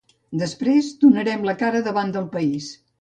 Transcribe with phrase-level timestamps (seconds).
[0.43, 2.73] Després donarem la cara davant del país.